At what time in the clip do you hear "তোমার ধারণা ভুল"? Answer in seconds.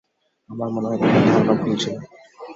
0.99-1.73